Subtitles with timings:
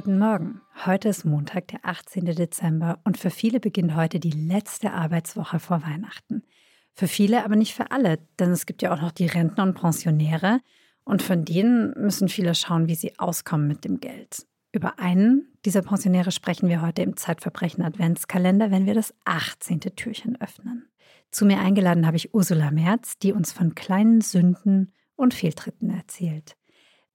[0.00, 0.60] Guten Morgen.
[0.86, 2.26] Heute ist Montag, der 18.
[2.26, 6.44] Dezember und für viele beginnt heute die letzte Arbeitswoche vor Weihnachten.
[6.94, 9.74] Für viele, aber nicht für alle, denn es gibt ja auch noch die Rentner und
[9.74, 10.60] Pensionäre
[11.02, 14.46] und von denen müssen viele schauen, wie sie auskommen mit dem Geld.
[14.70, 19.80] Über einen dieser Pensionäre sprechen wir heute im Zeitverbrechen Adventskalender, wenn wir das 18.
[19.80, 20.86] Türchen öffnen.
[21.32, 26.56] Zu mir eingeladen habe ich Ursula Merz, die uns von kleinen Sünden und Fehltritten erzählt.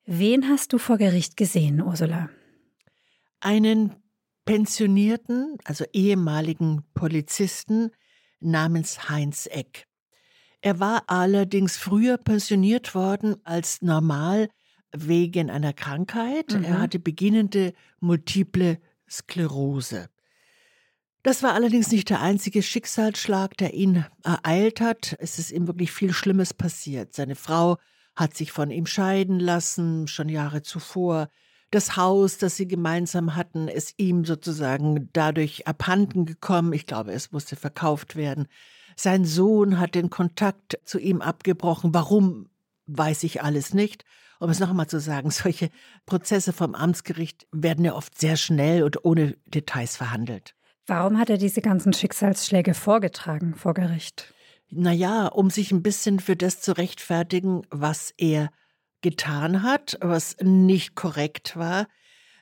[0.06, 2.30] Wen hast du vor Gericht gesehen, Ursula?
[3.44, 3.94] Einen
[4.46, 7.92] pensionierten, also ehemaligen Polizisten
[8.40, 9.86] namens Heinz Eck.
[10.62, 14.48] Er war allerdings früher pensioniert worden als normal
[14.96, 16.54] wegen einer Krankheit.
[16.54, 16.64] Mhm.
[16.64, 18.80] Er hatte beginnende multiple
[19.10, 20.08] Sklerose.
[21.22, 25.18] Das war allerdings nicht der einzige Schicksalsschlag, der ihn ereilt hat.
[25.20, 27.14] Es ist ihm wirklich viel Schlimmes passiert.
[27.14, 27.78] Seine Frau
[28.16, 31.28] hat sich von ihm scheiden lassen, schon Jahre zuvor.
[31.74, 36.72] Das Haus, das sie gemeinsam hatten, ist ihm sozusagen dadurch abhanden gekommen.
[36.72, 38.48] Ich glaube, es musste verkauft werden.
[38.96, 41.92] Sein Sohn hat den Kontakt zu ihm abgebrochen.
[41.96, 42.48] Warum,
[42.86, 44.06] weiß ich alles nicht.
[44.40, 45.72] Um es noch einmal zu sagen, solche
[46.06, 50.54] Prozesse vom Amtsgericht werden ja oft sehr schnell und ohne Details verhandelt.
[50.86, 54.32] Warum hat er diese ganzen Schicksalsschläge vorgetragen vor Gericht?
[54.76, 58.50] naja, um sich ein bisschen für das zu rechtfertigen, was er
[59.04, 61.88] getan hat, was nicht korrekt war.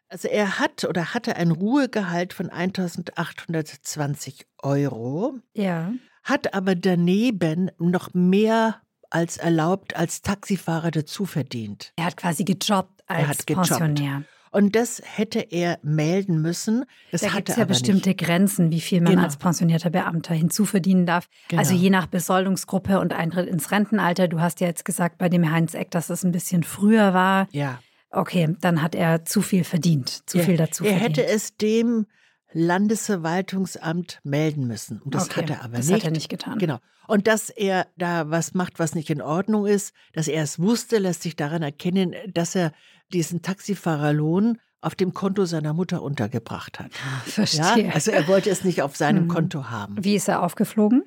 [0.07, 5.39] Also er hat oder hatte ein Ruhegehalt von 1820 Euro.
[5.53, 5.91] Ja.
[6.23, 11.91] Hat aber daneben noch mehr als erlaubt als Taxifahrer dazu verdient.
[11.97, 13.69] Er hat quasi gejobbt als er hat gejobbt.
[13.69, 14.23] Pensionär.
[14.51, 16.83] Und das hätte er melden müssen.
[17.11, 18.19] Das da gibt es ja bestimmte nicht.
[18.19, 19.23] Grenzen, wie viel man genau.
[19.23, 21.29] als pensionierter Beamter hinzuverdienen darf.
[21.47, 21.61] Genau.
[21.61, 24.27] Also je nach Besoldungsgruppe und Eintritt ins Rentenalter.
[24.27, 27.47] Du hast ja jetzt gesagt bei dem Heinz Eck, dass es ein bisschen früher war.
[27.51, 27.79] Ja.
[28.09, 30.43] Okay, dann hat er zu viel verdient, zu ja.
[30.43, 31.17] viel dazu er verdient.
[31.17, 32.07] Er hätte es dem
[32.53, 35.01] Landesverwaltungsamt melden müssen.
[35.01, 35.97] Und das okay, hat er aber das nicht.
[35.97, 36.59] Das hat er nicht getan.
[36.59, 36.79] Genau.
[37.07, 40.97] Und dass er da was macht, was nicht in Ordnung ist, dass er es wusste,
[40.97, 42.71] lässt sich daran erkennen, dass er
[43.11, 46.91] diesen Taxifahrerlohn auf dem Konto seiner Mutter untergebracht hat.
[47.25, 47.87] Verstehe.
[47.87, 49.29] Ja, also er wollte es nicht auf seinem mhm.
[49.29, 50.03] Konto haben.
[50.03, 51.03] Wie ist er aufgeflogen?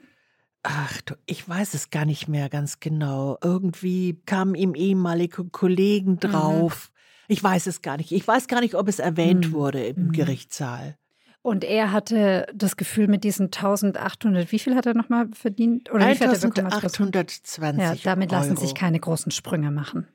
[0.62, 3.36] Ach, du, ich weiß es gar nicht mehr ganz genau.
[3.42, 6.20] Irgendwie kamen ihm ehemalige Kollegen mhm.
[6.20, 6.90] drauf.
[6.90, 6.94] Mhm.
[7.28, 8.12] Ich weiß es gar nicht.
[8.12, 9.52] Ich weiß gar nicht, ob es erwähnt mhm.
[9.52, 10.12] wurde im mhm.
[10.12, 10.96] Gerichtssaal.
[11.44, 15.92] Und er hatte das Gefühl mit diesen 1800, wie viel hat er nochmal verdient?
[15.92, 18.40] Oder 1820 Ja, damit Euro.
[18.40, 20.08] lassen sich keine großen Sprünge machen.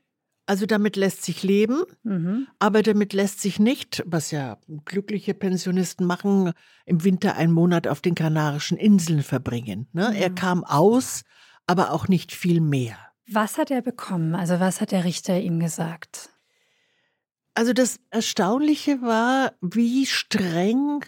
[0.47, 2.47] Also damit lässt sich leben, mhm.
[2.57, 6.51] aber damit lässt sich nicht, was ja glückliche Pensionisten machen,
[6.87, 9.87] im Winter einen Monat auf den Kanarischen Inseln verbringen.
[9.93, 10.09] Ne?
[10.09, 10.15] Mhm.
[10.15, 11.21] Er kam aus,
[11.67, 12.97] aber auch nicht viel mehr.
[13.31, 14.33] Was hat er bekommen?
[14.33, 16.31] Also was hat der Richter ihm gesagt?
[17.53, 21.03] Also das Erstaunliche war, wie streng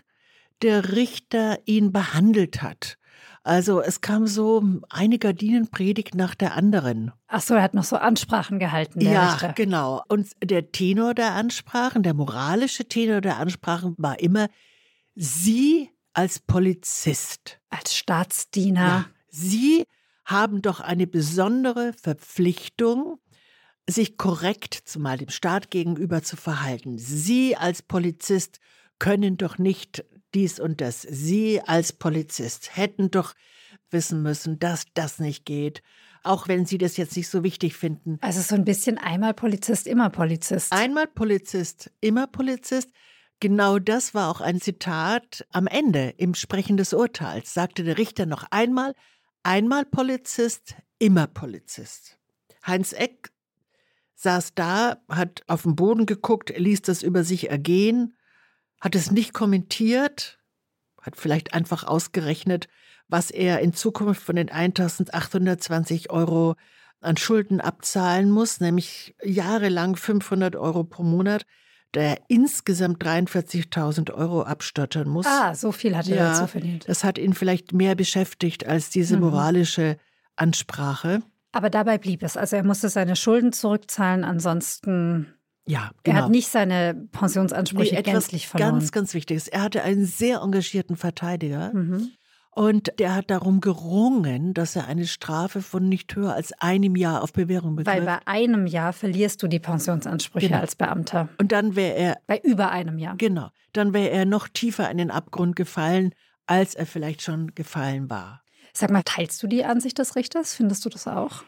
[0.63, 2.97] der Richter ihn behandelt hat.
[3.43, 7.11] Also es kam so eine Gardinenpredigt nach der anderen.
[7.27, 8.99] Ach so, er hat noch so Ansprachen gehalten.
[8.99, 9.53] Der ja, Richter.
[9.53, 10.03] genau.
[10.09, 14.47] Und der Tenor der Ansprachen, der moralische Tenor der Ansprachen war immer,
[15.15, 17.59] Sie als Polizist.
[17.69, 18.81] Als Staatsdiener.
[18.81, 19.85] Ja, Sie
[20.25, 23.17] haben doch eine besondere Verpflichtung,
[23.89, 26.99] sich korrekt zumal dem Staat gegenüber zu verhalten.
[26.99, 28.59] Sie als Polizist
[28.99, 31.01] können doch nicht dies und das.
[31.01, 33.33] Sie als Polizist hätten doch
[33.89, 35.81] wissen müssen, dass das nicht geht.
[36.23, 38.17] Auch wenn Sie das jetzt nicht so wichtig finden.
[38.21, 40.71] Also so ein bisschen einmal Polizist, immer Polizist.
[40.71, 42.91] Einmal Polizist, immer Polizist.
[43.39, 47.55] Genau das war auch ein Zitat am Ende im Sprechen des Urteils.
[47.55, 48.93] Sagte der Richter noch einmal,
[49.41, 52.19] einmal Polizist, immer Polizist.
[52.67, 53.31] Heinz Eck
[54.13, 58.15] saß da, hat auf den Boden geguckt, ließ das über sich ergehen
[58.81, 60.39] hat es nicht kommentiert,
[61.01, 62.67] hat vielleicht einfach ausgerechnet,
[63.07, 66.55] was er in Zukunft von den 1820 Euro
[66.99, 71.45] an Schulden abzahlen muss, nämlich jahrelang 500 Euro pro Monat,
[71.93, 75.25] der insgesamt 43.000 Euro abstottern muss.
[75.25, 76.87] Ah, so viel hat er ja, dazu verdient.
[76.87, 79.23] Das hat ihn vielleicht mehr beschäftigt als diese mhm.
[79.23, 79.97] moralische
[80.35, 81.21] Ansprache.
[81.51, 82.37] Aber dabei blieb es.
[82.37, 85.33] Also er musste seine Schulden zurückzahlen, ansonsten
[85.65, 86.17] ja, genau.
[86.17, 88.73] Er hat nicht seine Pensionsansprüche nee, gänzlich verloren.
[88.73, 89.47] Ganz, ganz Wichtiges.
[89.47, 91.71] Er hatte einen sehr engagierten Verteidiger.
[91.73, 92.11] Mhm.
[92.53, 97.23] Und der hat darum gerungen, dass er eine Strafe von nicht höher als einem Jahr
[97.23, 97.95] auf Bewährung bekommt.
[97.95, 100.59] Weil bei einem Jahr verlierst du die Pensionsansprüche genau.
[100.59, 101.29] als Beamter.
[101.37, 102.17] Und dann wäre er.
[102.27, 103.15] Bei über einem Jahr.
[103.15, 103.49] Genau.
[103.71, 106.13] Dann wäre er noch tiefer in den Abgrund gefallen,
[106.45, 108.43] als er vielleicht schon gefallen war.
[108.73, 110.53] Sag mal, teilst du die Ansicht des Richters?
[110.53, 111.43] Findest du das auch?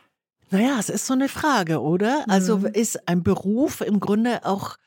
[0.51, 2.25] Naja, es ist so eine Frage, oder?
[2.27, 2.65] Also mhm.
[2.67, 4.77] ist ein Beruf im Grunde auch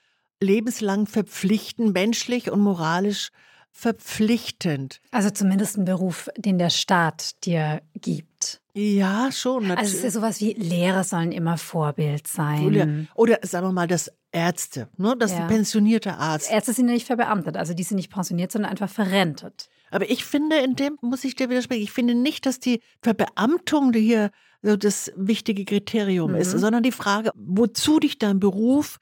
[0.41, 3.31] lebenslang verpflichtend, menschlich und moralisch
[3.73, 5.01] verpflichtend.
[5.11, 8.61] Also zumindest ein Beruf, den der Staat dir gibt.
[8.73, 9.71] Ja, schon.
[9.71, 12.65] Also es ist ja sowas wie Lehrer sollen immer Vorbild sein.
[12.65, 15.15] Oder, oder sagen wir mal, das Ärzte, ne?
[15.19, 15.45] das ist Ja.
[15.45, 16.51] ein pensionierter Arzt.
[16.51, 19.69] Ärzte sind ja nicht verbeamtet, also die sind nicht pensioniert, sondern einfach verrentet.
[19.91, 23.93] Aber ich finde, in dem muss ich dir widersprechen, ich finde nicht, dass die Verbeamtung
[23.93, 24.31] die hier
[24.63, 26.59] so das wichtige Kriterium ist, Mhm.
[26.59, 28.99] sondern die Frage, wozu dich dein Beruf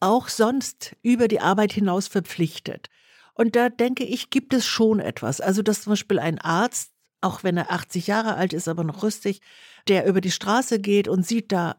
[0.00, 2.88] auch sonst über die Arbeit hinaus verpflichtet.
[3.34, 5.40] Und da denke ich, gibt es schon etwas.
[5.40, 9.02] Also, dass zum Beispiel ein Arzt, auch wenn er 80 Jahre alt ist, aber noch
[9.02, 9.40] rüstig,
[9.88, 11.76] der über die Straße geht und sieht, da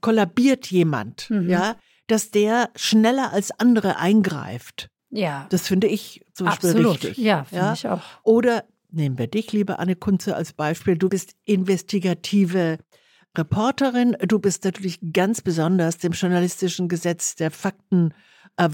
[0.00, 1.48] kollabiert jemand, Mhm.
[1.48, 1.76] ja,
[2.08, 4.88] dass der schneller als andere eingreift.
[5.10, 6.94] Ja, Das finde ich zum Beispiel absolut.
[7.04, 7.18] richtig.
[7.18, 7.72] Ja, finde Ja?
[7.74, 8.02] ich auch.
[8.22, 10.96] Oder nehmen wir dich, liebe Anne Kunze, als Beispiel.
[10.96, 12.78] Du bist investigative
[13.36, 14.16] Reporterin.
[14.26, 18.14] Du bist natürlich ganz besonders dem journalistischen Gesetz der Fakten,
[18.56, 18.68] äh,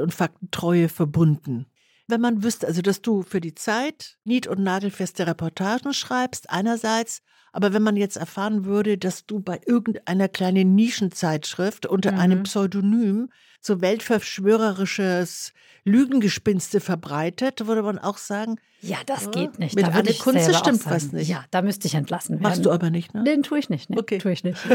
[0.00, 1.66] und Faktentreue verbunden.
[2.08, 7.22] Wenn man wüsste, also dass du für die Zeit nied- und nagelfeste Reportagen schreibst, einerseits,
[7.52, 12.18] aber wenn man jetzt erfahren würde, dass du bei irgendeiner kleinen Nischenzeitschrift unter Mhm.
[12.18, 13.28] einem Pseudonym
[13.60, 15.52] so weltverschwörerisches
[15.84, 19.76] Lügengespinste verbreitet, würde man auch sagen, Ja, das Ja, geht nicht.
[19.76, 21.28] mit da würde Anne Kunze auch stimmt was nicht.
[21.28, 22.42] Ja, da müsste ich entlassen werden.
[22.42, 23.22] machst du aber nicht, ne?
[23.24, 23.90] Den tue ich nicht.
[23.90, 24.18] Nee, Okay.
[24.18, 24.58] Tue ich nicht.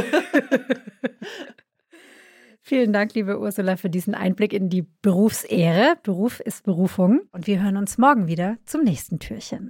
[2.61, 5.95] Vielen Dank, liebe Ursula, für diesen Einblick in die Berufsehre.
[6.03, 7.21] Beruf ist Berufung.
[7.31, 9.69] Und wir hören uns morgen wieder zum nächsten Türchen.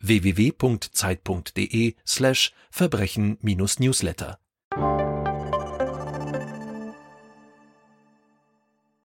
[0.00, 4.38] www.zeit.de slash Verbrechen-Newsletter